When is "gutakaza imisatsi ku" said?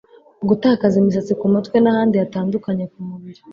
0.49-1.45